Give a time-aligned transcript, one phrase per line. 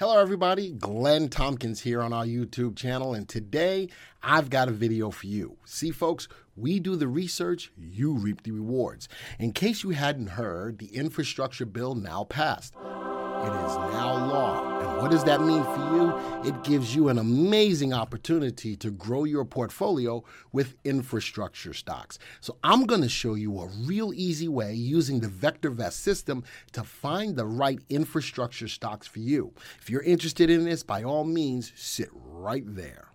[0.00, 0.70] Hello, everybody.
[0.70, 3.90] Glenn Tompkins here on our YouTube channel, and today
[4.22, 5.58] I've got a video for you.
[5.66, 6.26] See, folks,
[6.56, 9.10] we do the research, you reap the rewards.
[9.38, 12.72] In case you hadn't heard, the infrastructure bill now passed.
[13.42, 14.80] It is now law.
[14.80, 16.48] And what does that mean for you?
[16.48, 20.22] It gives you an amazing opportunity to grow your portfolio
[20.52, 22.18] with infrastructure stocks.
[22.40, 26.84] So I'm going to show you a real easy way using the VectorVest system to
[26.84, 29.52] find the right infrastructure stocks for you.
[29.80, 33.08] If you're interested in this, by all means, sit right there.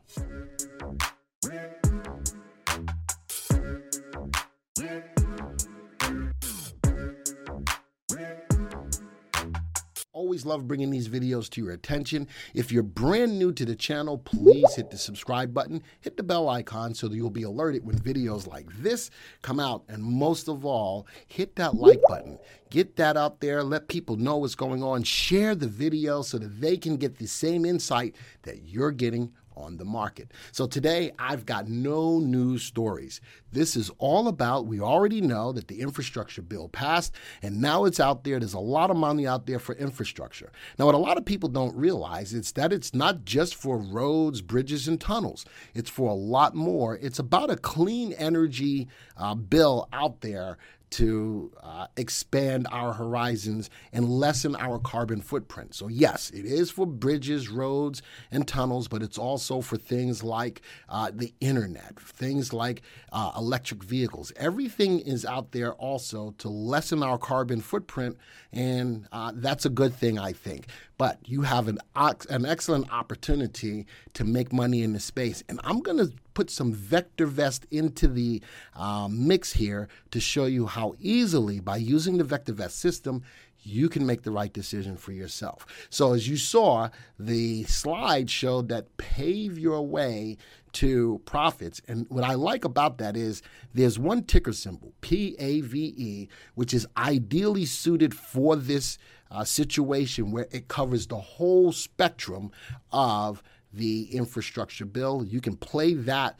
[10.15, 12.25] Always love bringing these videos to your attention.
[12.53, 16.47] If you're brand new to the channel, please hit the subscribe button, hit the bell
[16.47, 19.83] icon so that you'll be alerted when videos like this come out.
[19.89, 22.39] And most of all, hit that like button.
[22.69, 26.61] Get that out there, let people know what's going on, share the video so that
[26.61, 30.31] they can get the same insight that you're getting on the market.
[30.51, 33.21] So today I've got no news stories.
[33.55, 38.01] This is all about, we already know that the infrastructure bill passed and now it's
[38.01, 38.37] out there.
[38.37, 40.51] There's a lot of money out there for infrastructure.
[40.77, 44.41] Now, what a lot of people don't realize is that it's not just for roads,
[44.41, 45.45] bridges, and tunnels.
[45.73, 46.97] It's for a lot more.
[46.97, 50.57] It's about a clean energy uh, bill out there
[50.91, 55.75] to uh, expand our horizons and lessen our carbon footprint.
[55.75, 60.61] So, yes, it is for bridges, roads, and tunnels, but it's also for things like
[60.87, 64.31] uh, the internet, things like uh, electric vehicles.
[64.37, 68.17] Everything is out there also to lessen our carbon footprint,
[68.51, 70.67] and uh, that's a good thing, I think.
[70.97, 75.43] But you have an, an excellent opportunity to make money in the space.
[75.47, 78.41] And I'm going to put some VectorVest into the
[78.75, 83.21] um, mix here to show you how easily, by using the VectorVest system,
[83.61, 85.65] you can make the right decision for yourself.
[85.89, 90.37] So, as you saw, the slide showed that pave your way
[90.75, 91.81] to profits.
[91.87, 93.41] And what I like about that is
[93.73, 98.97] there's one ticker symbol, P A V E, which is ideally suited for this
[99.31, 102.51] uh, situation where it covers the whole spectrum
[102.91, 103.41] of
[103.73, 105.25] the infrastructure bill.
[105.25, 106.37] You can play that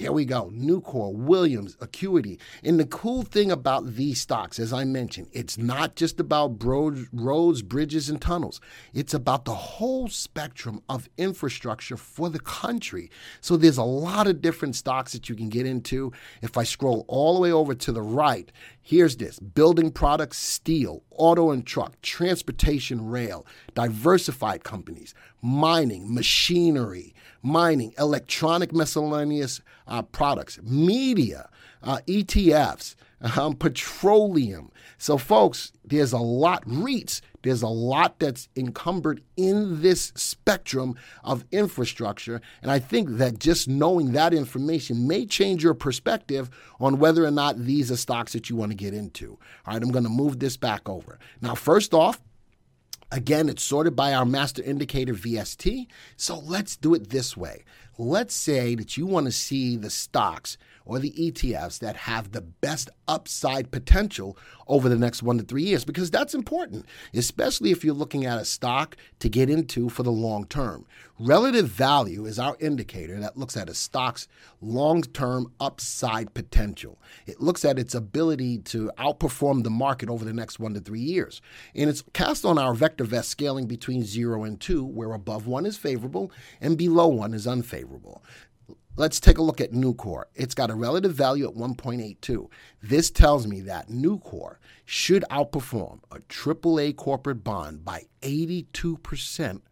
[0.00, 0.50] there we go.
[0.54, 2.38] Nucor, Williams, Acuity.
[2.64, 7.60] And the cool thing about these stocks, as I mentioned, it's not just about roads,
[7.60, 8.62] bridges, and tunnels.
[8.94, 13.10] It's about the whole spectrum of infrastructure for the country.
[13.42, 16.12] So there's a lot of different stocks that you can get into.
[16.40, 18.50] If I scroll all the way over to the right,
[18.82, 27.94] here's this building products, steel, auto and truck, transportation, rail, diversified companies, mining, machinery, mining,
[27.98, 31.48] electronic miscellaneous uh, products, media,
[31.82, 32.94] uh, ETFs,
[33.38, 34.70] um, petroleum.
[34.98, 41.44] So, folks, there's a lot, REITs, There's a lot that's encumbered in this spectrum of
[41.50, 42.40] infrastructure.
[42.62, 47.30] And I think that just knowing that information may change your perspective on whether or
[47.30, 49.38] not these are stocks that you want to get into.
[49.66, 51.18] All right, I'm going to move this back over.
[51.40, 52.20] Now, first off,
[53.12, 55.88] Again, it's sorted by our master indicator VST.
[56.16, 57.64] So let's do it this way.
[57.98, 60.56] Let's say that you want to see the stocks
[60.90, 65.62] or the ETFs that have the best upside potential over the next one to three
[65.62, 66.84] years, because that's important,
[67.14, 70.84] especially if you're looking at a stock to get into for the long term.
[71.20, 74.26] Relative value is our indicator that looks at a stock's
[74.60, 76.98] long term upside potential.
[77.24, 81.00] It looks at its ability to outperform the market over the next one to three
[81.00, 81.40] years.
[81.72, 85.76] And it's cast on our VectorVest scaling between zero and two, where above one is
[85.76, 88.24] favorable and below one is unfavorable.
[89.00, 90.24] Let's take a look at Nucor.
[90.34, 92.50] It's got a relative value at 1.82.
[92.82, 99.62] This tells me that Nucor should outperform a AAA corporate bond by 82%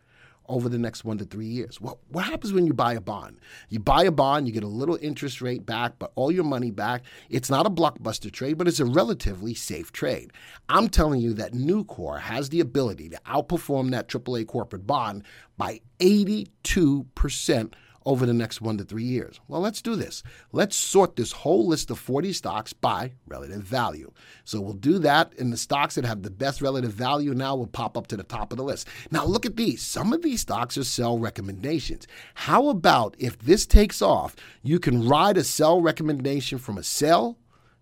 [0.48, 1.78] over the next one to three years.
[1.78, 3.38] Well, what happens when you buy a bond?
[3.68, 6.70] You buy a bond, you get a little interest rate back, but all your money
[6.70, 7.02] back.
[7.28, 10.32] It's not a blockbuster trade, but it's a relatively safe trade.
[10.70, 15.24] I'm telling you that Nucor has the ability to outperform that AAA corporate bond
[15.58, 17.74] by 82%
[18.08, 19.38] over the next one to three years?
[19.48, 20.22] Well, let's do this.
[20.50, 24.10] Let's sort this whole list of 40 stocks by relative value.
[24.44, 27.66] So we'll do that, and the stocks that have the best relative value now will
[27.66, 28.88] pop up to the top of the list.
[29.10, 29.82] Now, look at these.
[29.82, 32.06] Some of these stocks are sell recommendations.
[32.34, 37.36] How about if this takes off, you can ride a sell recommendation from a sell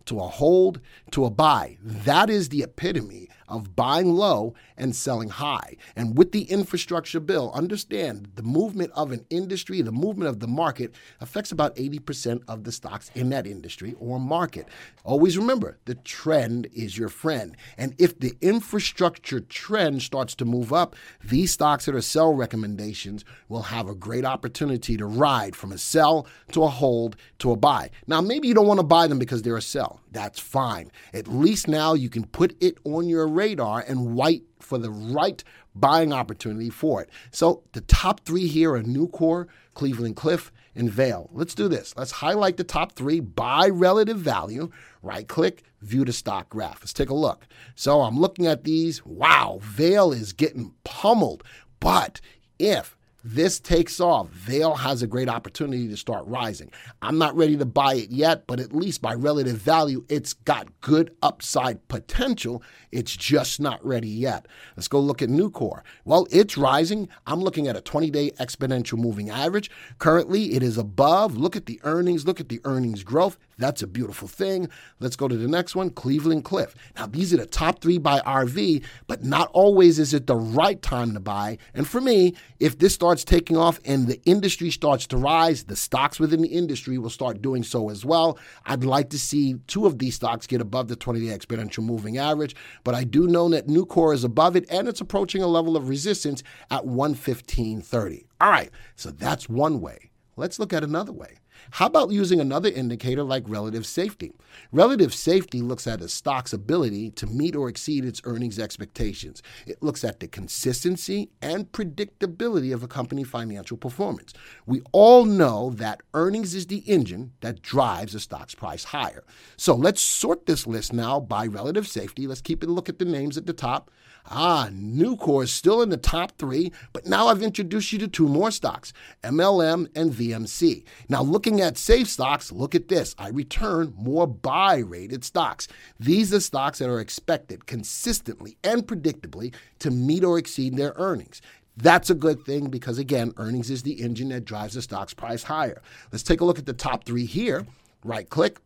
[0.06, 0.81] to a hold
[1.11, 1.76] to a buy.
[1.82, 5.77] That is the epitome of buying low and selling high.
[5.95, 10.49] And with the infrastructure bill, understand the movement of an industry, the movement of the
[10.49, 14.69] market affects about 80% of the stocks in that industry or market.
[15.05, 17.57] Always remember, the trend is your friend.
[17.79, 23.25] And if the infrastructure trend starts to move up, these stocks that are sell recommendations
[23.49, 27.57] will have a great opportunity to ride from a sell to a hold to a
[27.57, 27.91] buy.
[28.07, 30.01] Now, maybe you don't want to buy them because they're a sell.
[30.13, 30.91] That's fine.
[31.13, 35.44] At least now you can put it on your radar and wait for the right
[35.75, 37.11] buying opportunity for it.
[37.31, 41.31] So the top three here are Nucor, Cleveland Cliff, and Vale.
[41.33, 41.94] Let's do this.
[41.97, 44.71] Let's highlight the top three by relative value.
[45.03, 46.81] Right click, view the stock graph.
[46.81, 47.47] Let's take a look.
[47.75, 49.05] So I'm looking at these.
[49.05, 51.44] Wow, Vale is getting pummeled.
[51.81, 52.21] But
[52.59, 52.96] if
[53.28, 56.70] this takes off, Vale has a great opportunity to start rising.
[57.02, 60.69] I'm not ready to buy it yet, but at least by relative value, it's got
[60.81, 62.62] good upside potential.
[62.93, 64.46] It's just not ready yet.
[64.76, 65.81] Let's go look at Nucor.
[66.05, 67.08] Well, it's rising.
[67.26, 69.73] I'm looking at a 20 day exponential moving average.
[69.99, 71.37] Currently, it is above.
[71.37, 72.26] Look at the earnings.
[72.26, 73.38] Look at the earnings growth.
[73.58, 74.69] That's a beautiful thing.
[75.00, 76.75] Let's go to the next one Cleveland Cliff.
[76.96, 80.81] Now, these are the top three by RV, but not always is it the right
[80.81, 81.58] time to buy.
[81.75, 85.77] And for me, if this starts taking off and the industry starts to rise, the
[85.77, 88.39] stocks within the industry will start doing so as well.
[88.65, 92.19] I'd like to see two of these stocks get above the 20 day exponential moving
[92.19, 92.55] average,
[92.85, 95.89] but I do know that Nucor is above it and it's approaching a level of
[95.89, 98.25] resistance at 115.30.
[98.41, 100.11] All right, so that's one way.
[100.37, 101.39] Let's look at another way.
[101.73, 104.32] How about using another indicator like relative safety?
[104.73, 109.43] Relative safety looks at a stock's ability to meet or exceed its earnings expectations.
[109.67, 114.32] It looks at the consistency and predictability of a company financial performance.
[114.64, 119.25] We all know that earnings is the engine that drives a stock's price higher.
[119.57, 122.26] So let's sort this list now by relative safety.
[122.26, 123.90] Let's keep a look at the names at the top.
[124.28, 128.28] Ah, Nucor is still in the top three, but now I've introduced you to two
[128.28, 128.92] more stocks,
[129.23, 130.85] MLM and VMC.
[131.09, 133.15] Now, looking at safe stocks, look at this.
[133.21, 135.69] I return more buy rated stocks.
[136.00, 141.41] These are stocks that are expected consistently and predictably to meet or exceed their earnings.
[141.76, 145.45] That's a good thing because, again, earnings is the engine that drives the stock's price
[145.45, 145.83] higher.
[146.11, 147.65] Let's take a look at the top three here.
[148.03, 148.59] Right click,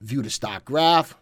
[0.00, 1.18] view the stock graph.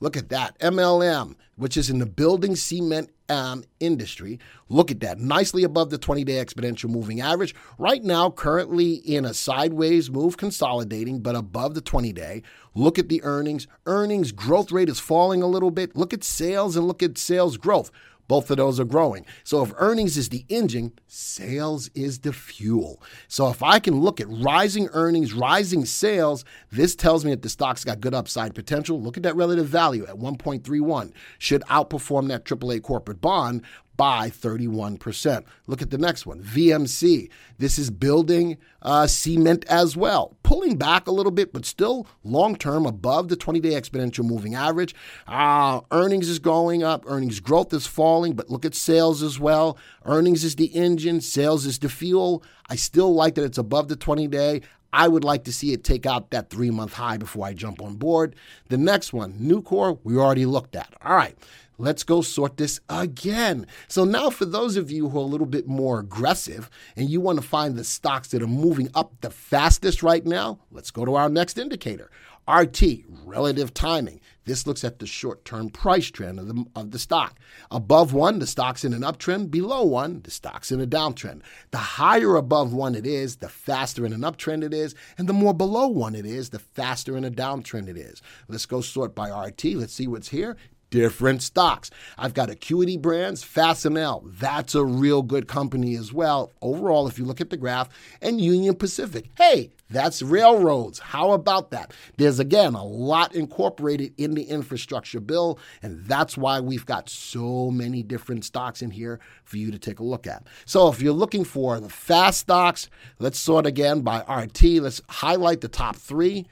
[0.00, 0.58] Look at that.
[0.60, 4.38] MLM, which is in the building cement um, industry.
[4.68, 5.18] Look at that.
[5.18, 7.54] Nicely above the 20 day exponential moving average.
[7.78, 12.42] Right now, currently in a sideways move, consolidating, but above the 20 day.
[12.74, 13.66] Look at the earnings.
[13.86, 15.96] Earnings growth rate is falling a little bit.
[15.96, 17.90] Look at sales and look at sales growth.
[18.28, 19.24] Both of those are growing.
[19.44, 23.02] So if earnings is the engine, sales is the fuel.
[23.28, 27.48] So if I can look at rising earnings, rising sales, this tells me that the
[27.48, 29.00] stock's got good upside potential.
[29.00, 31.12] Look at that relative value at 1.31.
[31.38, 33.62] Should outperform that AAA corporate bond
[33.96, 35.44] by 31%.
[35.66, 37.30] Look at the next one, VMC.
[37.58, 42.56] This is building uh, cement as well, pulling back a little bit, but still long
[42.56, 44.94] term above the 20 day exponential moving average.
[45.26, 49.78] Uh, earnings is going up, earnings growth is falling, but look at sales as well.
[50.04, 52.42] Earnings is the engine, sales is the fuel.
[52.68, 54.62] I still like that it's above the 20 day.
[54.92, 57.82] I would like to see it take out that three month high before I jump
[57.82, 58.34] on board.
[58.68, 60.94] The next one, Nucor, we already looked at.
[61.04, 61.36] All right.
[61.78, 63.66] Let's go sort this again.
[63.86, 67.20] So, now for those of you who are a little bit more aggressive and you
[67.20, 71.04] want to find the stocks that are moving up the fastest right now, let's go
[71.04, 72.10] to our next indicator
[72.48, 74.20] RT, relative timing.
[74.46, 77.38] This looks at the short term price trend of the, of the stock.
[77.70, 79.50] Above one, the stock's in an uptrend.
[79.50, 81.42] Below one, the stock's in a downtrend.
[81.72, 84.94] The higher above one it is, the faster in an uptrend it is.
[85.18, 88.22] And the more below one it is, the faster in a downtrend it is.
[88.48, 89.64] Let's go sort by RT.
[89.64, 90.56] Let's see what's here
[90.90, 91.90] different stocks.
[92.16, 94.22] I've got Acuity Brands, Fastenal.
[94.38, 96.52] That's a real good company as well.
[96.62, 97.88] Overall, if you look at the graph,
[98.22, 99.30] and Union Pacific.
[99.36, 100.98] Hey, that's railroads.
[100.98, 101.92] How about that?
[102.16, 107.70] There's again a lot incorporated in the infrastructure bill, and that's why we've got so
[107.70, 110.44] many different stocks in here for you to take a look at.
[110.64, 112.88] So if you're looking for the fast stocks,
[113.18, 114.62] let's sort again by RT.
[114.82, 116.46] Let's highlight the top three.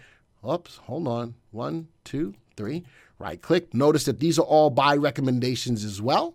[0.48, 1.34] Oops, hold on.
[1.50, 2.84] One, two, three.
[3.18, 3.72] Right click.
[3.72, 6.34] Notice that these are all buy recommendations as well.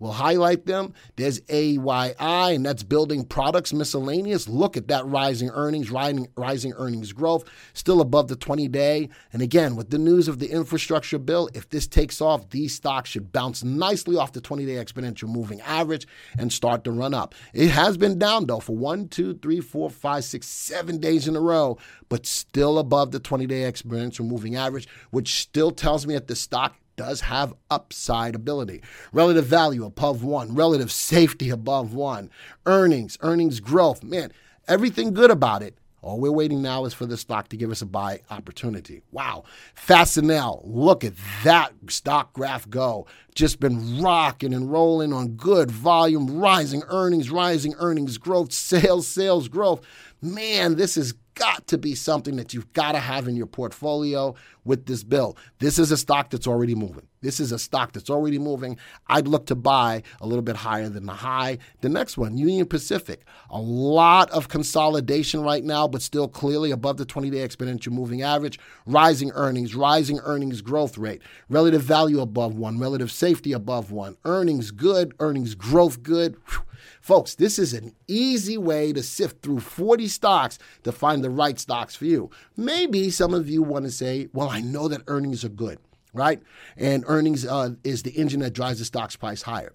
[0.00, 0.94] We'll highlight them.
[1.16, 4.48] There's AYI, and that's building products miscellaneous.
[4.48, 9.10] Look at that rising earnings, rising, rising earnings growth, still above the 20 day.
[9.32, 13.10] And again, with the news of the infrastructure bill, if this takes off, these stocks
[13.10, 16.06] should bounce nicely off the 20 day exponential moving average
[16.38, 17.34] and start to run up.
[17.52, 21.36] It has been down though for one, two, three, four, five, six, seven days in
[21.36, 21.76] a row,
[22.08, 26.36] but still above the 20 day exponential moving average, which still tells me that the
[26.36, 28.82] stock does have upside ability.
[29.10, 32.28] Relative value above one, relative safety above one,
[32.66, 34.04] earnings, earnings growth.
[34.04, 34.30] Man,
[34.68, 35.78] everything good about it.
[36.02, 39.00] All we're waiting now is for the stock to give us a buy opportunity.
[39.12, 39.44] Wow.
[39.74, 43.06] Fastenal, look at that stock graph go.
[43.34, 49.48] Just been rocking and rolling on good volume, rising earnings, rising earnings growth, sales, sales
[49.48, 49.80] growth.
[50.20, 54.34] Man, this is got to be something that you've got to have in your portfolio
[54.64, 55.36] with this bill.
[55.58, 57.06] This is a stock that's already moving.
[57.22, 58.78] This is a stock that's already moving.
[59.06, 61.58] I'd look to buy a little bit higher than the high.
[61.80, 63.24] The next one, Union Pacific.
[63.50, 68.22] A lot of consolidation right now, but still clearly above the 20 day exponential moving
[68.22, 68.58] average.
[68.86, 74.70] Rising earnings, rising earnings growth rate, relative value above one, relative safety above one, earnings
[74.70, 76.36] good, earnings growth good.
[76.48, 76.62] Whew
[77.00, 81.58] Folks, this is an easy way to sift through 40 stocks to find the right
[81.58, 82.30] stocks for you.
[82.56, 85.78] Maybe some of you want to say, well, I know that earnings are good,
[86.12, 86.42] right?
[86.76, 89.72] And earnings uh, is the engine that drives the stock's price higher.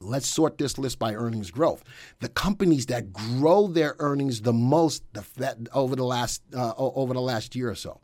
[0.00, 1.84] Let's sort this list by earnings growth.
[2.20, 5.04] The companies that grow their earnings the most
[5.72, 8.00] over the last uh, over the last year or so.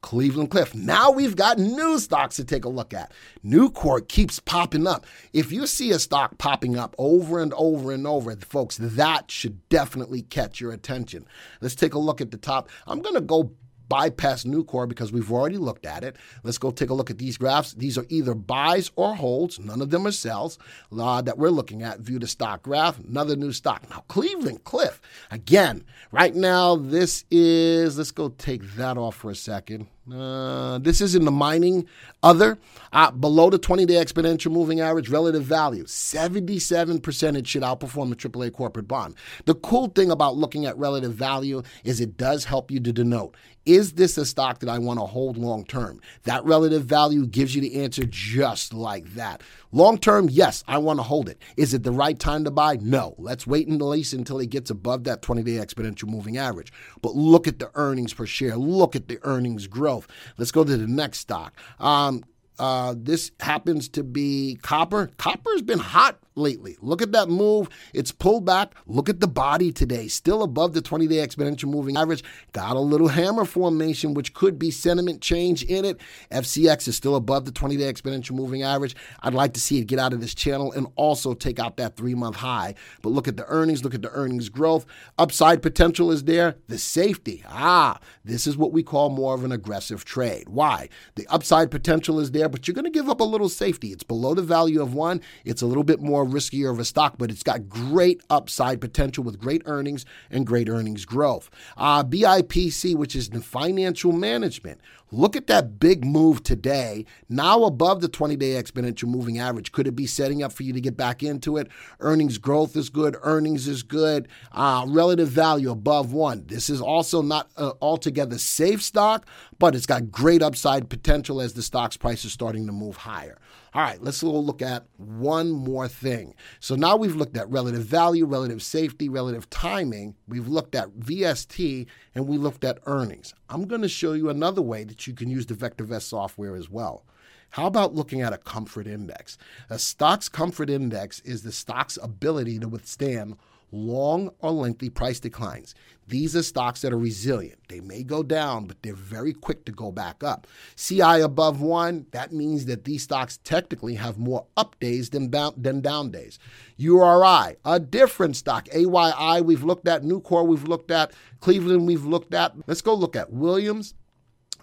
[0.00, 0.74] Cleveland Cliff.
[0.74, 3.12] Now we've got new stocks to take a look at.
[3.44, 5.06] Nucor keeps popping up.
[5.32, 9.68] If you see a stock popping up over and over and over, folks, that should
[9.68, 11.26] definitely catch your attention.
[11.60, 12.68] Let's take a look at the top.
[12.86, 13.52] I'm going to go
[13.88, 16.16] bypass Nucor because we've already looked at it.
[16.42, 17.74] Let's go take a look at these graphs.
[17.74, 19.58] These are either buys or holds.
[19.58, 20.58] None of them are sells
[20.96, 22.00] uh, that we're looking at.
[22.00, 22.98] View the stock graph.
[22.98, 23.88] Another new stock.
[23.90, 25.00] Now, Cleveland Cliff.
[25.30, 29.86] Again, right now, this is, let's go take that off for a second.
[30.12, 31.86] Uh, this is in the mining
[32.22, 32.58] other
[32.92, 38.16] uh, below the 20 day exponential moving average relative value 77% it should outperform a
[38.16, 39.14] AAA corporate bond.
[39.44, 43.36] The cool thing about looking at relative value is it does help you to denote
[43.68, 46.00] is this a stock that I want to hold long term?
[46.22, 49.42] That relative value gives you the answer just like that.
[49.72, 51.38] Long term, yes, I want to hold it.
[51.58, 52.78] Is it the right time to buy?
[52.80, 53.14] No.
[53.18, 56.72] Let's wait and lease until it gets above that 20 day exponential moving average.
[57.02, 58.56] But look at the earnings per share.
[58.56, 59.97] Look at the earnings growth.
[60.36, 61.54] Let's go to the next stock.
[61.80, 62.24] Um,
[62.58, 65.10] uh, this happens to be copper.
[65.18, 66.76] Copper has been hot lately.
[66.80, 67.68] Look at that move.
[67.92, 68.74] It's pulled back.
[68.86, 72.24] Look at the body today, still above the 20 day exponential moving average.
[72.52, 76.00] Got a little hammer formation, which could be sentiment change in it.
[76.30, 78.96] FCX is still above the 20 day exponential moving average.
[79.20, 81.96] I'd like to see it get out of this channel and also take out that
[81.96, 82.74] three month high.
[83.02, 84.86] But look at the earnings, look at the earnings growth.
[85.18, 86.56] Upside potential is there.
[86.68, 87.44] The safety.
[87.48, 90.48] Ah, this is what we call more of an aggressive trade.
[90.48, 90.88] Why?
[91.16, 93.88] The upside potential is there there, but you're going to give up a little safety.
[93.88, 95.20] It's below the value of one.
[95.44, 99.24] It's a little bit more riskier of a stock, but it's got great upside potential
[99.24, 101.50] with great earnings and great earnings growth.
[101.76, 104.80] Uh, BIPC, which is the financial management.
[105.10, 109.72] Look at that big move today, now above the 20 day exponential moving average.
[109.72, 111.68] Could it be setting up for you to get back into it?
[112.00, 116.44] Earnings growth is good, earnings is good, uh, relative value above one.
[116.46, 117.50] This is also not
[117.80, 119.26] altogether safe stock,
[119.58, 123.38] but it's got great upside potential as the stock's price is starting to move higher.
[123.74, 126.34] All right, let's look at one more thing.
[126.58, 130.14] So now we've looked at relative value, relative safety, relative timing.
[130.26, 133.34] We've looked at VST and we looked at earnings.
[133.50, 136.70] I'm going to show you another way that you can use the VectorVest software as
[136.70, 137.04] well.
[137.50, 139.38] How about looking at a comfort index?
[139.70, 143.36] A stock's comfort index is the stock's ability to withstand
[143.70, 145.74] long or lengthy price declines.
[146.06, 147.58] These are stocks that are resilient.
[147.68, 150.46] They may go down, but they're very quick to go back up.
[150.76, 155.80] CI above one, that means that these stocks technically have more up days than, than
[155.82, 156.38] down days.
[156.78, 158.68] URI, a different stock.
[158.70, 160.02] AYI, we've looked at.
[160.02, 161.12] Nucor, we've looked at.
[161.40, 162.54] Cleveland, we've looked at.
[162.66, 163.94] Let's go look at Williams.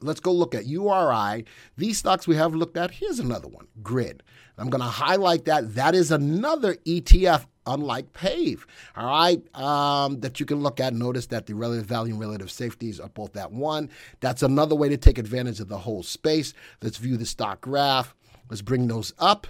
[0.02, 1.46] Let's go look at URI.
[1.78, 2.92] These stocks we have looked at.
[2.92, 4.24] Here's another one, Grid.
[4.58, 5.76] I'm going to highlight that.
[5.76, 10.94] That is another ETF unlike PAVE, all right, um, that you can look at.
[10.94, 13.90] Notice that the relative value and relative safeties are both at one.
[14.20, 16.54] That's another way to take advantage of the whole space.
[16.82, 18.16] Let's view the stock graph.
[18.50, 19.48] Let's bring those up.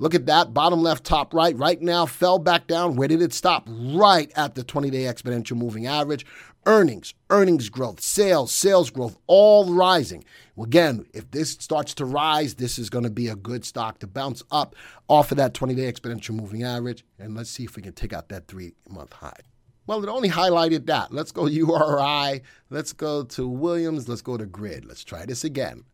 [0.00, 1.56] Look at that, bottom left, top right.
[1.56, 2.94] Right now, fell back down.
[2.94, 3.66] Where did it stop?
[3.68, 6.24] Right at the 20 day exponential moving average.
[6.66, 10.24] Earnings, earnings growth, sales, sales growth, all rising.
[10.60, 14.06] Again, if this starts to rise, this is going to be a good stock to
[14.06, 14.76] bounce up
[15.08, 17.04] off of that 20 day exponential moving average.
[17.18, 19.40] And let's see if we can take out that three month high.
[19.88, 21.12] Well, it only highlighted that.
[21.14, 22.42] Let's go URI.
[22.68, 24.06] Let's go to Williams.
[24.06, 24.84] Let's go to Grid.
[24.84, 25.84] Let's try this again.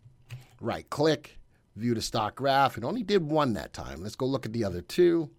[0.60, 1.38] Right click,
[1.76, 2.76] view the stock graph.
[2.76, 4.02] It only did one that time.
[4.02, 5.30] Let's go look at the other two.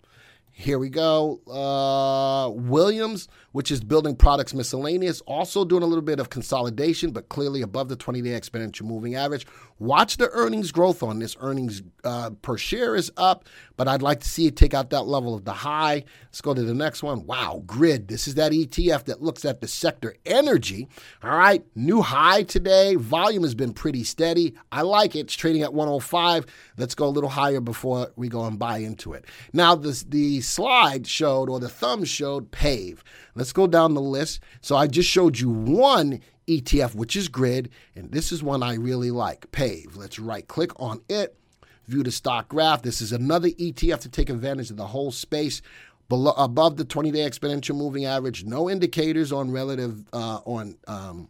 [0.58, 1.42] Here we go.
[1.52, 7.28] Uh, Williams, which is building products miscellaneous, also doing a little bit of consolidation, but
[7.28, 9.46] clearly above the 20 day exponential moving average.
[9.80, 11.36] Watch the earnings growth on this.
[11.42, 13.44] Earnings uh, per share is up,
[13.76, 16.06] but I'd like to see it take out that level of the high.
[16.28, 17.26] Let's go to the next one.
[17.26, 18.08] Wow, grid.
[18.08, 20.88] This is that ETF that looks at the sector energy.
[21.22, 22.96] All right, new high today.
[22.96, 24.56] Volume has been pretty steady.
[24.72, 25.26] I like it.
[25.26, 26.46] It's trading at 105.
[26.78, 29.26] Let's go a little higher before we go and buy into it.
[29.52, 33.04] Now, this, the slide showed, or the thumb showed, PAVE.
[33.36, 34.42] Let's go down the list.
[34.62, 38.76] So I just showed you one ETF, which is Grid, and this is one I
[38.76, 39.96] really like, PAVE.
[39.96, 41.36] Let's right click on it,
[41.88, 42.82] view the stock graph.
[42.82, 45.62] This is another ETF to take advantage of the whole space.
[46.08, 51.30] Below, above the 20-day exponential moving average, no indicators on relative uh, on um,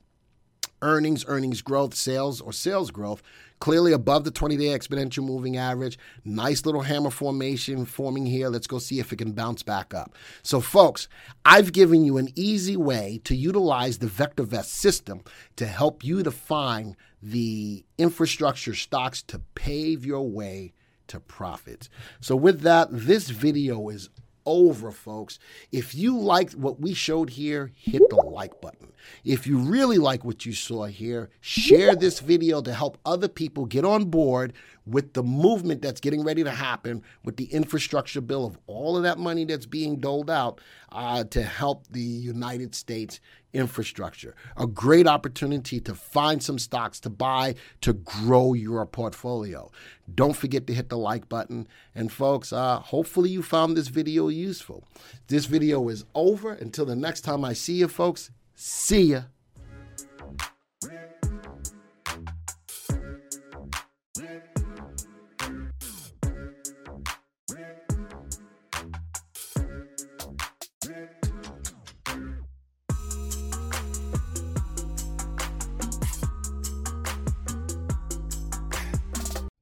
[0.82, 3.22] earnings, earnings growth, sales, or sales growth
[3.60, 5.98] clearly above the 20 day exponential moving average.
[6.24, 8.50] Nice little hammer formation forming here.
[8.50, 10.14] Let's go see if it can bounce back up.
[10.44, 11.08] So, folks,
[11.44, 15.22] I've given you an easy way to utilize the VectorVest system
[15.56, 20.74] to help you to find the infrastructure stocks to pave your way
[21.08, 21.90] to profits.
[22.20, 24.10] So, with that, this video is
[24.46, 25.40] over, folks.
[25.72, 28.92] If you liked what we showed here, hit the like button.
[29.24, 33.65] If you really like what you saw here, share this video to help other people
[33.65, 34.54] get on board
[34.86, 39.04] with the movement that's getting ready to happen with the infrastructure bill of all of
[39.04, 43.20] that money that's being doled out uh, to help the United States
[43.54, 44.36] infrastructure.
[44.58, 49.72] A great opportunity to find some stocks to buy to grow your portfolio.
[50.13, 51.68] Don't forget to hit the like button.
[51.96, 54.84] And folks, uh, hopefully you found this video useful.
[55.28, 56.52] This video is over.
[56.52, 59.22] Until the next time I see you, folks, see ya.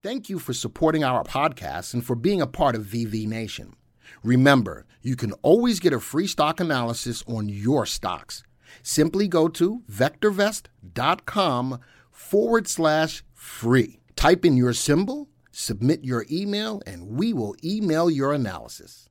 [0.03, 3.73] Thank you for supporting our podcast and for being a part of VV Nation.
[4.23, 8.43] Remember, you can always get a free stock analysis on your stocks.
[8.81, 11.79] Simply go to vectorvest.com
[12.11, 13.99] forward slash free.
[14.15, 19.09] Type in your symbol, submit your email, and we will email your analysis.